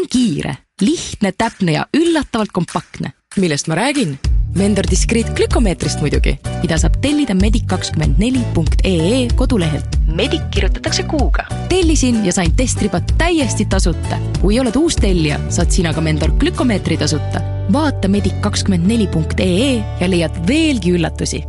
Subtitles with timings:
[0.00, 3.12] on kiire, lihtne, täpne ja üllatavalt kompaktne.
[3.36, 4.18] millest ma räägin?
[4.58, 9.96] Vendor Discreet glükomeetrist muidugi, mida saab tellida medic24.ee kodulehelt.
[10.06, 11.44] Medic kirjutatakse kuuga.
[11.68, 14.18] tellisin ja sain testribad täiesti tasuta.
[14.40, 17.40] kui oled uus tellija, saad sina ka Vendor glükomeetri tasuta.
[17.72, 21.42] vaata medic24.ee ja leiad veelgi üllatusi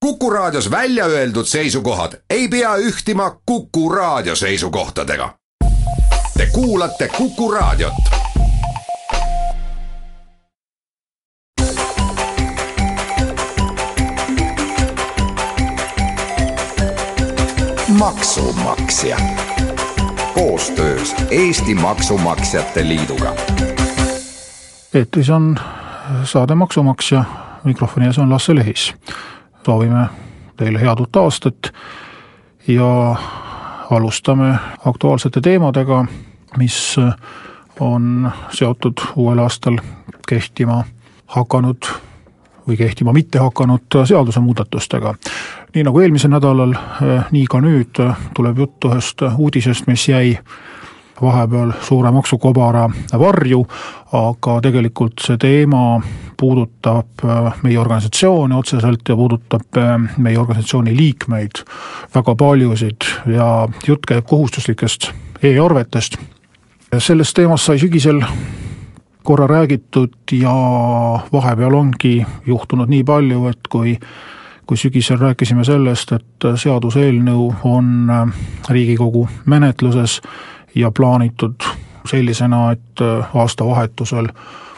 [0.00, 5.41] Kuku Raadios välja öeldud seisukohad ei pea ühtima Kuku Raadio seisukohtadega.
[6.36, 7.92] Te kuulate Kuku Raadiot.
[17.98, 19.16] maksumaksja
[20.34, 23.34] koostöös Eesti Maksumaksjate Liiduga.
[24.94, 25.58] eetris on
[26.24, 27.24] saade Maksumaksja,
[27.64, 28.94] mikrofoni ees on Lasse Lehis
[29.66, 30.06] soovime
[30.56, 31.72] teile head uut aastat
[32.66, 33.16] ja
[33.92, 34.54] alustame
[34.86, 36.04] aktuaalsete teemadega,
[36.56, 36.96] mis
[37.80, 39.78] on seotud uuel aastal
[40.28, 40.84] kehtima
[41.26, 41.88] hakanud
[42.68, 45.14] või kehtima mitte hakanud seadusemuudatustega.
[45.74, 46.74] nii nagu eelmisel nädalal,
[47.30, 48.00] nii ka nüüd
[48.34, 50.38] tuleb juttu ühest uudisest, mis jäi
[51.22, 53.66] vahepeal suure maksukobara varju,
[54.12, 56.00] aga tegelikult see teema
[56.42, 61.62] puudutab äh, meie organisatsiooni otseselt ja puudutab äh, meie organisatsiooni liikmeid,
[62.14, 65.12] väga paljusid ja jutt käib kohustuslikest
[65.42, 66.18] e-arvetest.
[66.98, 68.18] sellest teemast sai sügisel
[69.22, 70.54] korra räägitud ja
[71.32, 73.98] vahepeal ongi juhtunud nii palju, et kui
[74.66, 80.18] kui sügisel rääkisime sellest, et seaduseelnõu on äh, Riigikogu menetluses
[80.74, 81.70] ja plaanitud
[82.08, 83.02] sellisena, et
[83.34, 84.32] aastavahetusel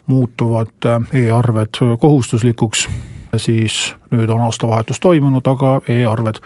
[0.06, 2.88] muutuvad äh, e-arved kohustuslikuks,
[3.36, 6.41] siis nüüd on aastavahetus toimunud, aga e-arved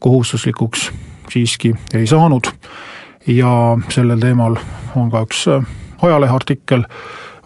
[0.00, 0.90] kohustuslikuks
[1.30, 2.52] siiski ei saanud.
[3.26, 4.56] ja sellel teemal
[4.96, 5.66] on ka üks äh,
[6.02, 6.84] ajaleheartikkel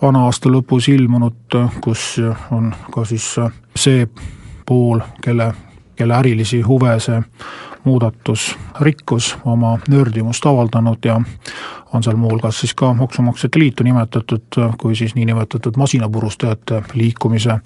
[0.02, 2.16] vana aasta lõpus ilmunud, kus
[2.50, 3.36] on ka siis
[3.76, 4.06] see
[4.66, 5.52] pool, kelle,
[5.96, 7.22] kelle ärilisi huve see
[7.84, 11.20] muudatus rikkus, oma nördimust avaldanud ja
[11.92, 17.58] on seal muuhulgas siis ka Maksumaksjate Liitu nimetatud kui siis niinimetatud masinapurustajate liikumise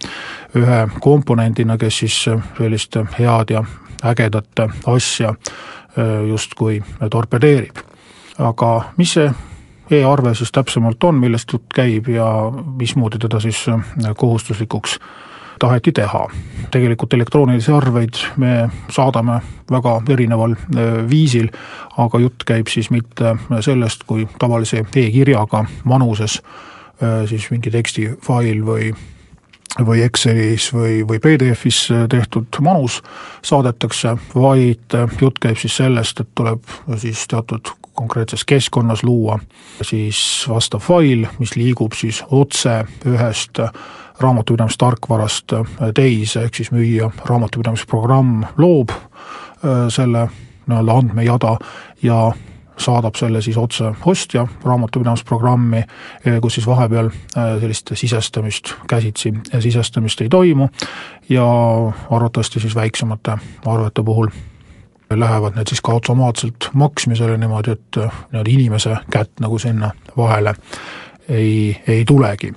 [0.57, 2.21] ühe komponendina, kes siis
[2.59, 3.65] sellist head ja
[4.05, 5.35] ägedat asja
[6.29, 7.77] justkui torpedeerib.
[8.39, 9.31] aga mis see
[9.91, 12.27] e-arve siis täpsemalt on, millest jutt käib ja
[12.79, 13.67] mismoodi teda siis
[14.17, 14.99] kohustuslikuks
[15.65, 16.27] taheti teha.
[16.71, 19.39] tegelikult elektroonilisi arveid me saadame
[19.71, 21.49] väga erineval äh, viisil,
[21.99, 28.91] aga jutt käib siis mitte sellest, kui tavalise e-kirjaga manuses äh, siis mingi tekstifail või
[29.81, 33.01] või Excelis või, või PDF-is tehtud manus
[33.43, 36.63] saadetakse, vaid jutt käib siis sellest, et tuleb
[37.03, 39.39] siis teatud konkreetses keskkonnas luua
[39.83, 40.19] siis
[40.49, 43.61] vastav fail, mis liigub siis otse ühest
[44.21, 50.29] raamatupidamistarkvarast äh, teise, ehk siis müüja raamatupidamisprogramm loob äh, selle
[50.67, 51.57] nii-öelda andmejada
[52.03, 52.19] ja
[52.79, 57.11] saadab selle siis otse ostja raamatupidamisprogrammi, äh, kus siis vahepeal
[57.61, 60.69] sellist sisestamist, käsitsi sisestamist ei toimu
[61.29, 61.47] ja
[62.11, 64.29] arvatavasti siis väiksemate arvete puhul
[65.11, 70.55] lähevad need siis ka automaatselt maksmisele niimoodi, et nii-öelda inimese kätt nagu sinna vahele
[71.29, 72.53] ei, ei tulegi.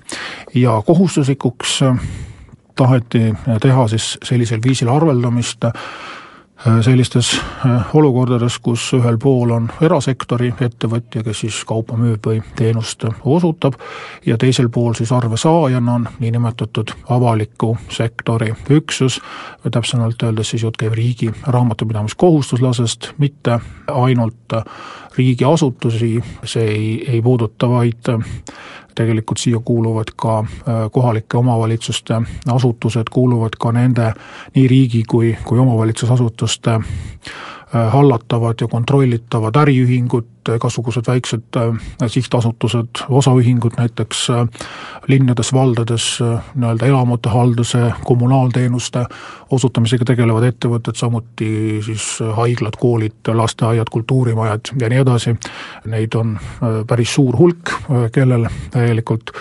[0.56, 1.80] ja kohustuslikuks
[2.76, 5.66] taheti teha siis sellisel viisil arveldamist
[6.82, 13.06] sellistes äh, olukordades, kus ühel pool on erasektori ettevõtja, kes siis kaupa müüb või teenust
[13.24, 13.78] osutab,
[14.26, 19.20] ja teisel pool siis arvesaajana on niinimetatud avaliku sektori üksus,
[19.72, 23.60] täpsemalt öeldes siis jutt käib riigi raamatupidamiskohustuslasest, mitte
[23.94, 24.58] ainult
[25.18, 28.14] riigiasutusi, see ei, ei puuduta vaid
[28.98, 30.48] tegelikult siia kuuluvad ka äh,
[30.92, 32.22] kohalike omavalitsuste
[32.54, 34.12] asutused, kuuluvad ka nende
[34.56, 36.84] nii riigi kui, kui omavalitsusasutuste äh,
[37.94, 44.28] hallatavad ja kontrollitavad äriühingud, igasugused väiksed äh, sihtasutused, osaühingud näiteks
[45.08, 46.08] linnades, valdades
[46.56, 49.06] nii-öelda elamute halduse, kommunaalteenuste
[49.52, 55.36] osutamisega tegelevad ettevõtted, samuti siis haiglad, koolid, lasteaiad, kultuurimajad ja nii edasi.
[55.88, 56.36] Neid on
[56.88, 57.72] päris suur hulk,
[58.14, 59.32] kellel tegelikult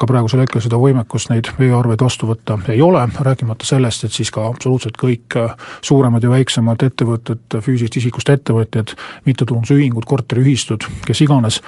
[0.00, 4.30] ka praegusel hetkel seda võimekust neid veearveid vastu võtta ei ole, rääkimata sellest, et siis
[4.32, 5.36] ka absoluutselt kõik
[5.84, 8.94] suuremad ja väiksemad ettevõtted, füüsilisest isikust ettevõtjad,
[9.28, 11.60] mittetulundusühingud, korteriühingud, ühistud, kes iganes,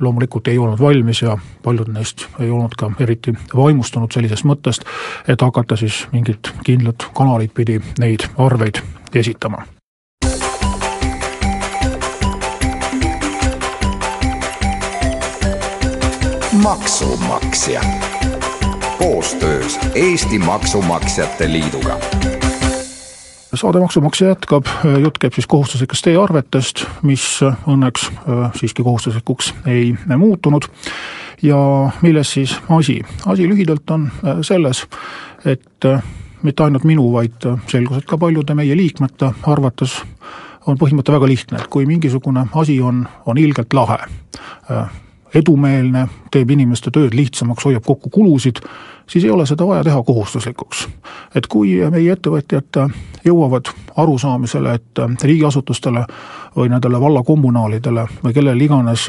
[0.00, 4.84] loomulikult ei olnud valmis ja paljud neist ei olnud ka eriti vaimustunud sellisest mõttest,
[5.28, 8.82] et hakata siis mingit kindlat kanalit pidi neid arveid
[9.14, 9.64] esitama.
[16.62, 17.80] Maksumaksja.
[18.98, 22.00] Koostöös Eesti Maksumaksjate Liiduga
[23.56, 24.66] saade Maksumaksja jätkab,
[25.00, 30.68] jutt käib siis kohustuslikest e-arvetest, mis õnneks äh, siiski kohustuslikuks ei muutunud.
[31.42, 31.56] ja
[32.02, 33.02] milles siis asi?
[33.26, 34.86] asi lühidalt on äh, selles,
[35.44, 36.02] et äh,
[36.42, 40.02] mitte ainult minu, vaid selgus, et ka paljude meie liikmete arvates
[40.66, 43.98] on põhimõte väga lihtne, et kui mingisugune asi on, on ilgelt lahe,
[45.36, 48.60] edumeelne, teeb inimeste tööd lihtsamaks, hoiab kokku kulusid,
[49.10, 50.88] siis ei ole seda vaja teha kohustuslikuks.
[51.34, 52.80] et kui meie ettevõtjad
[53.24, 56.06] jõuavad arusaamisele, et riigiasutustele
[56.56, 59.06] või nendele vallakommunaalidele või kellele iganes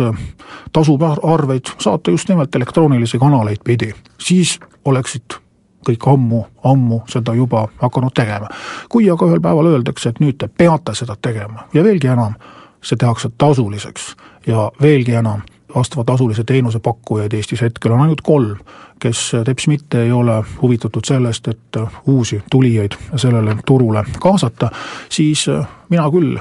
[0.74, 5.40] tasub arveid saata just nimelt elektroonilisi kanaleid pidi, siis oleksid
[5.88, 8.48] kõik ammu, ammu seda juba hakanud tegema.
[8.90, 12.34] kui aga ühel päeval öeldakse, et nüüd te peate seda tegema ja veelgi enam,
[12.82, 14.16] see tehakse tasuliseks
[14.48, 15.42] ja veelgi enam
[15.76, 18.60] vastava tasulise teenuse pakkujaid Eestis hetkel on ainult kolm,
[19.00, 24.72] kes teps mitte ei ole huvitatud sellest, et uusi tulijaid sellele turule kaasata,
[25.10, 25.46] siis
[25.90, 26.38] mina küll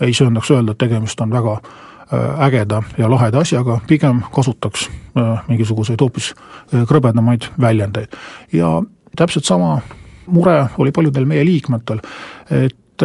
[0.00, 5.42] ei söandaks öelda, et tegemist on väga äh, ägeda ja laheda asjaga, pigem kasutaks äh,
[5.48, 8.16] mingisuguseid hoopis äh, krõbedamaid väljendeid.
[8.52, 8.82] ja
[9.16, 9.80] täpselt sama
[10.26, 12.00] mure oli paljudel meie liikmetel,
[12.50, 13.02] et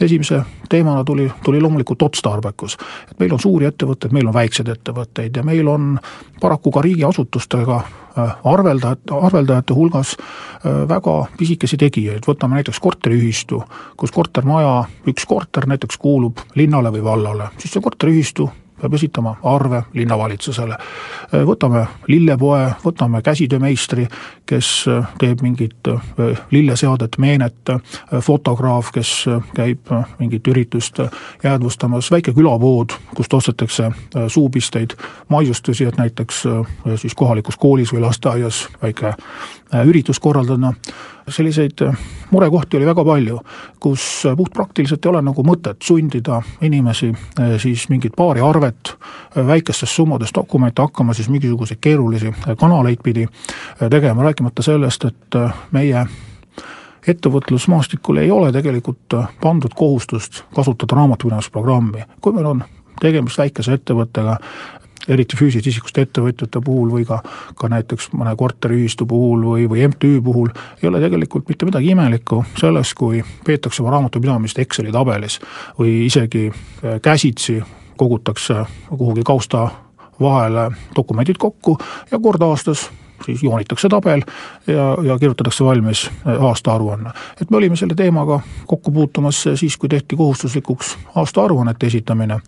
[0.00, 2.76] esimese teemana tuli, tuli loomulikult otstarbekus.
[3.10, 5.98] et meil on suuri ettevõtteid, meil on väikseid ettevõtteid ja meil on
[6.40, 13.62] paraku ka riigiasutustega äh, arveldajad, arveldajate hulgas äh, väga pisikesi tegijaid, võtame näiteks korteriühistu,
[13.96, 18.50] kus kortermaja, üks korter näiteks kuulub linnale või vallale, siis see korteriühistu
[18.82, 20.76] peab esitama arve linnavalitsusele.
[21.46, 24.06] võtame lillepoe, võtame käsitöömeistri,
[24.46, 24.70] kes
[25.18, 25.88] teeb mingit
[26.50, 27.72] lilleseadet, meenet,
[28.20, 29.12] fotograaf, kes
[29.54, 30.98] käib mingit üritust
[31.44, 33.90] jäädvustamas, väike külapood, kust ostetakse
[34.28, 34.96] suupisteid,
[35.28, 36.42] maiustusi, et näiteks
[36.96, 39.14] siis kohalikus koolis või lasteaias väike
[39.72, 40.74] üritus korraldada
[41.28, 41.98] selliseid äh,
[42.30, 43.38] murekohti oli väga palju,
[43.80, 48.94] kus äh, puhtpraktiliselt ei ole nagu mõtet sundida inimesi äh, siis mingit paari arvet
[49.36, 53.26] väikestes summades dokumente hakkama siis mingisuguseid keerulisi kanaleid pidi
[53.90, 55.38] tegema, rääkimata sellest, et
[55.72, 56.04] meie
[57.08, 62.04] ettevõtlusmaastikul ei ole tegelikult pandud kohustust kasutada raamatupidamisprogrammi.
[62.20, 62.64] kui meil on
[63.00, 64.36] tegemist väikese ettevõttega,
[65.08, 67.20] eriti füüsilisest isikust ettevõtjate puhul või ka,
[67.58, 70.52] ka näiteks mõne korteriühistu puhul või, või MTÜ puhul,
[70.82, 75.40] ei ole tegelikult mitte midagi imelikku selles, kui peetakse oma raamatupidamist Exceli tabelis
[75.78, 77.60] või isegi äh, käsitsi
[77.96, 79.68] kogutakse kuhugi kausta
[80.20, 81.78] vahele dokumendid kokku
[82.10, 82.90] ja kord aastas
[83.26, 84.22] siis joonitakse tabel
[84.66, 87.10] ja, ja kirjutatakse valmis äh, aastaaruanne.
[87.40, 92.40] et me olime selle teemaga kokku puutumas siis, kui tehti kohustuslikuks aastaaruannete esitamine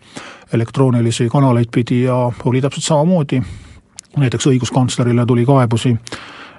[0.52, 3.42] elektroonilisi kanaleid pidi ja oli täpselt samamoodi,
[4.16, 5.96] näiteks õiguskantslerile tuli kaebusi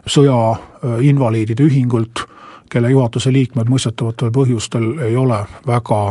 [0.10, 2.26] sõjainvaliidide äh, ühingult,
[2.70, 6.02] kelle juhatuse liikmed mõistetavatel põhjustel ei ole väga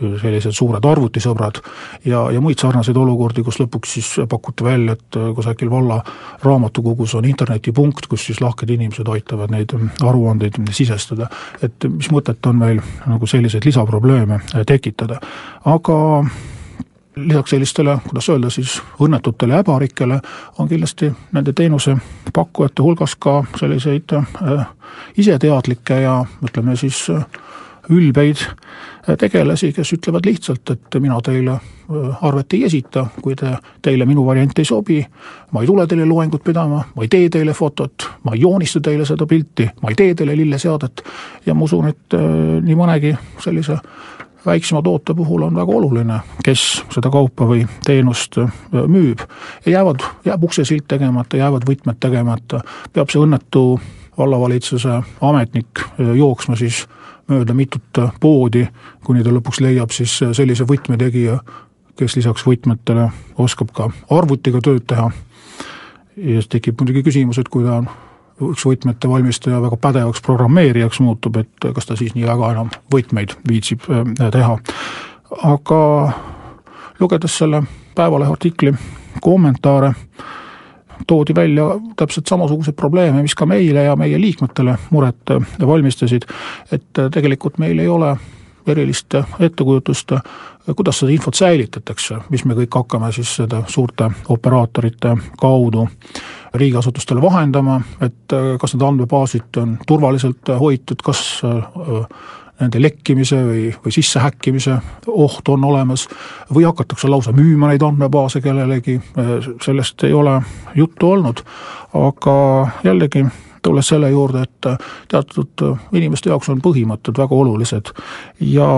[0.00, 1.60] sellised suured arvutisõbrad
[2.04, 6.00] ja, ja muid sarnaseid olukordi, kus lõpuks siis pakuti välja, et kusagil valla
[6.42, 11.28] raamatukogus on internetipunkt, kus siis lahked inimesed aitavad neid aruandeid sisestada.
[11.62, 15.20] et mis mõtet on meil nagu selliseid lisaprobleeme tekitada,
[15.64, 15.98] aga
[17.16, 20.20] lisaks sellistele, kuidas öelda siis, õnnetutele ja äbarikkele
[20.58, 24.66] on kindlasti nende teenusepakkujate hulgas ka selliseid äh,
[25.18, 27.24] iseteadlikke ja ütleme siis äh,
[27.90, 28.42] ülbeid
[29.18, 31.56] tegelasi, kes ütlevad lihtsalt, et mina teile
[32.22, 35.00] arvet ei esita, kui te, teile minu variant ei sobi,
[35.50, 39.06] ma ei tule teile loengut pidama, ma ei tee teile fotot, ma ei joonista teile
[39.08, 41.02] seda pilti, ma ei tee teile lilleseadet.
[41.46, 42.18] Ja ma usun, et
[42.62, 43.80] nii mõnegi sellise
[44.46, 48.38] väiksema toote puhul on väga oluline, kes seda kaupa või teenust
[48.72, 49.20] müüb.
[49.66, 52.60] ja jäävad, jääb uksesilt tegemata, jäävad võtmed tegemata,
[52.92, 53.80] peab see õnnetu
[54.20, 56.84] vallavalitsuse ametnik jooksma siis
[57.30, 58.66] mööda mitut poodi,
[59.06, 61.38] kuni ta lõpuks leiab siis sellise võtmetegija,
[61.98, 63.08] kes lisaks võtmetele
[63.40, 65.10] oskab ka arvutiga tööd teha.
[66.16, 67.88] ja siis tekib muidugi küsimus, et kui ta on
[68.50, 73.36] üks võtmete valmistaja väga pädevaks programmeerijaks muutub, et kas ta siis nii väga enam võtmeid
[73.48, 74.58] viitsib äh, teha.
[75.54, 75.80] aga
[77.00, 77.62] lugedes selle
[77.94, 78.72] Päevalehe artikli
[79.20, 79.92] kommentaare,
[81.06, 81.64] toodi välja
[81.96, 85.34] täpselt samasuguseid probleeme, mis ka meile ja meie liikmetele muret
[85.66, 86.26] valmistasid,
[86.72, 88.16] et tegelikult meil ei ole
[88.66, 90.12] erilist ettekujutust,
[90.76, 95.86] kuidas seda infot säilitatakse, mis me kõik hakkame siis seda suurte operaatorite kaudu
[96.54, 101.40] riigiasutustele vahendama, et kas need andmebaasid on turvaliselt hoitud, kas
[102.60, 104.76] nende lekkimise või, või sissehäkkimise
[105.08, 106.06] oht on olemas
[106.52, 108.98] või hakatakse lausa müüma neid andmebaase kellelegi,
[109.64, 110.40] sellest ei ole
[110.76, 111.40] juttu olnud,
[111.96, 112.34] aga
[112.84, 113.24] jällegi
[113.62, 114.68] tulles selle juurde, et
[115.08, 117.90] teatud inimeste jaoks on põhimõtted väga olulised.
[118.40, 118.68] Ja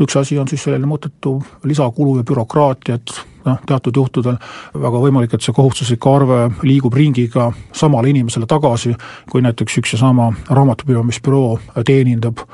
[0.00, 4.38] üks asi on siis selline mõttetu lisakulu ja bürokraatia, et noh, teatud juhtudel
[4.80, 8.94] väga võimalik, et see kohustuslik arve liigub ringiga samale inimesele tagasi,
[9.30, 12.44] kui näiteks üks ja sama raamatupidamisbüroo teenindab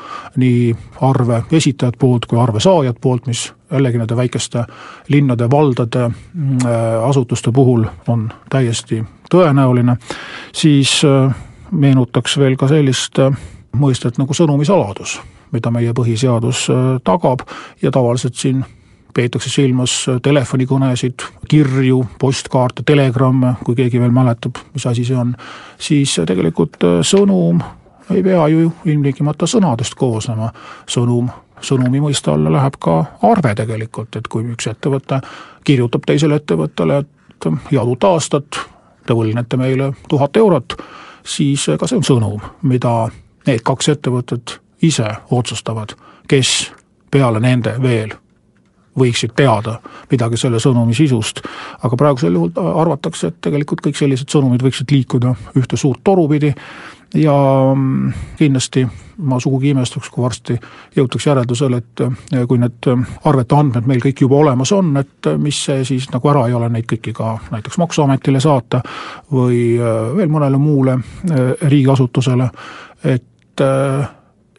[0.41, 0.75] nii
[1.07, 4.65] arve esitajat poolt kui arve saajat poolt, mis jällegi nende väikeste
[5.09, 6.59] linnade, valdade, mm,
[7.07, 9.97] asutuste puhul on täiesti tõenäoline,
[10.53, 11.35] siis äh,
[11.71, 13.31] meenutaks veel ka sellist äh,
[13.77, 15.21] mõistet nagu sõnumisaladus,
[15.55, 17.47] mida meie põhiseadus äh, tagab
[17.83, 18.65] ja tavaliselt siin
[19.15, 25.35] peetakse silmas telefonikõnesid, kirju, postkaarte, telegramme, kui keegi veel mäletab, mis asi see on,
[25.79, 27.63] siis tegelikult äh, sõnum
[28.11, 30.51] ei pea ju ilmtingimata sõnadest koosnema,
[30.91, 31.31] sõnum,
[31.63, 32.97] sõnumi mõiste alla läheb ka
[33.29, 35.21] arve tegelikult, et kui üks ettevõte
[35.65, 38.59] kirjutab teisele ettevõttele, et head uut aastat,
[39.07, 40.77] te võlgnete meile tuhat eurot,
[41.25, 42.95] siis ka see on sõnum, mida
[43.47, 45.95] need kaks ettevõtet ise otsustavad,
[46.29, 46.73] kes
[47.11, 48.15] peale nende veel
[49.01, 49.79] võiksid teada
[50.11, 51.43] midagi selle sõnumi sisust,
[51.83, 52.55] aga praegusel juhul
[52.85, 56.55] arvatakse, et tegelikult kõik sellised sõnumid võiksid liikuda ühte suurt toru pidi.
[57.15, 57.35] Ja
[57.75, 58.85] mm, kindlasti
[59.27, 60.55] ma sugugi ei imestaks, kui varsti
[60.97, 62.87] jõutakse järeldusele, et eh, kui need
[63.27, 66.71] arvete andmed meil kõik juba olemas on, et mis see siis nagu ära ei ole
[66.73, 68.83] neid kõiki ka näiteks Maksuametile saata
[69.33, 72.51] või eh, veel mõnele muule eh, riigiasutusele,
[73.11, 73.61] et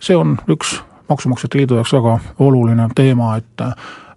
[0.02, 0.76] see on üks
[1.10, 3.64] Maksumaksjate Liidu jaoks väga oluline teema, et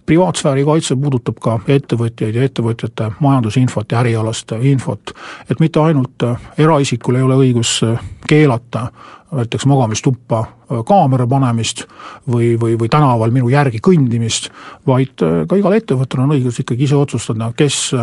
[0.06, 5.14] privaatsfääri kaitse puudutab ka ettevõtjaid ja ettevõtjate majandusinfot ja ärialast infot.
[5.50, 6.22] et mitte ainult
[6.58, 7.80] eraisikul ei ole õigus
[8.28, 8.88] keelata
[9.34, 10.44] näiteks magamistuppa
[10.86, 11.84] kaamera panemist
[12.30, 14.50] või, või, või tänaval minu järgi kõndimist,
[14.86, 17.94] vaid ka igal ettevõttel on õigus ikkagi ise otsustada, kes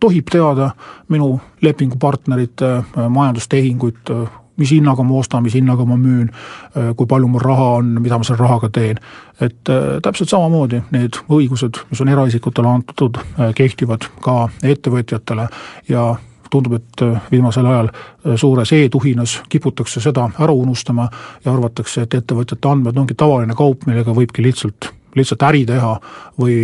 [0.00, 0.70] tohib teada
[1.12, 2.72] minu lepingupartnerite
[3.08, 4.14] majandustehinguid,
[4.56, 6.28] mis hinnaga ma ostan, mis hinnaga ma müün,
[6.76, 9.00] äh, kui palju mul raha on, mida ma selle rahaga teen.
[9.40, 15.48] et äh, täpselt samamoodi need õigused, mis on eraisikutele antud, äh, kehtivad ka ettevõtjatele
[15.88, 16.14] ja
[16.52, 17.88] tundub, et viimasel ajal
[18.36, 21.08] suures e-tuhinas kiputakse seda ära unustama
[21.44, 25.94] ja arvatakse, et ettevõtjate andmed ongi tavaline kaup, millega võibki lihtsalt, lihtsalt äri teha
[26.40, 26.58] või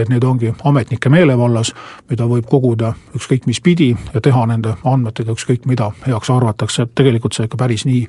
[0.00, 1.72] et need ongi ametnike meelevallas,
[2.10, 6.94] mida võib koguda ükskõik mis pidi ja teha nende andmetega ükskõik mida heaks arvatakse, et
[6.94, 8.06] tegelikult see ikka päris nii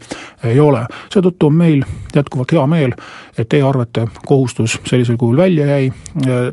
[0.49, 0.85] ei ole.
[1.13, 1.83] seetõttu on meil
[2.15, 2.95] jätkuvalt hea meel,
[3.37, 5.91] et e-arvete kohustus sellisel kujul välja jäi,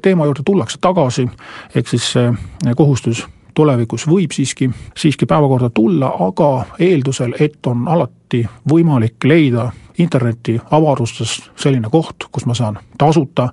[0.03, 1.29] teema juurde tullakse tagasi,
[1.75, 8.45] ehk siis see kohustus tulevikus võib siiski, siiski päevakorda tulla, aga eeldusel, et on alati
[8.71, 13.49] võimalik leida interneti avarustes selline koht, kus ma saan tasuta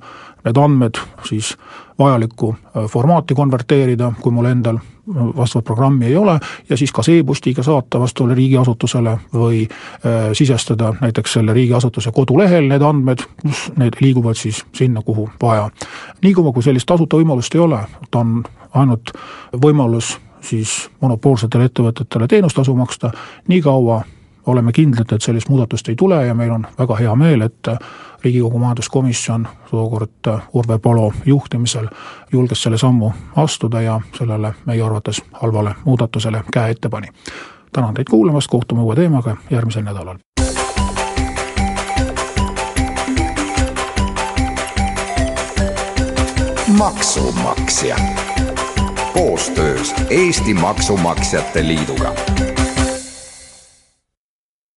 [0.45, 1.55] need andmed siis
[1.99, 4.83] vajalikku äh, formaati konverteerida, kui mul endal äh,
[5.37, 11.37] vastavat programmi ei ole, ja siis kas e-postiga saata vastavale riigiasutusele või äh, sisestada näiteks
[11.37, 15.69] selle riigiasutuse kodulehel need andmed, kus need liiguvad siis sinna, kuhu vaja.
[16.21, 18.41] niikaua, kui sellist tasuta võimalust ei ole, ta on
[18.73, 19.13] ainult
[19.61, 23.11] võimalus siis monopoolsetele ettevõtetele teenustasu maksta,
[23.47, 24.01] nii kaua
[24.45, 27.67] oleme kindlad, et sellist muudatust ei tule ja meil on väga hea meel, et
[28.23, 31.87] Riigikogu majanduskomisjon tookord Urve Palo juhtimisel
[32.31, 37.07] julges selle sammu astuda ja sellele meie arvates halvale muudatusele käe ette pani.
[37.71, 40.17] tänan teid kuulamast, kohtume uue teemaga järgmisel nädalal.
[46.77, 47.95] maksumaksja
[49.13, 52.13] koostöös Eesti Maksumaksjate Liiduga